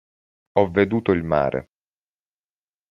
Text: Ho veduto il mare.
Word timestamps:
Ho 0.53 0.67
veduto 0.71 1.11
il 1.11 1.21
mare. 1.21 1.69